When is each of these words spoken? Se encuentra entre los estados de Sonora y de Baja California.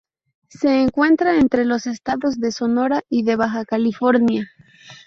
Se 0.49 0.81
encuentra 0.81 1.37
entre 1.39 1.63
los 1.63 1.85
estados 1.85 2.39
de 2.39 2.51
Sonora 2.51 3.03
y 3.07 3.21
de 3.21 3.35
Baja 3.35 3.65
California. 3.65 4.49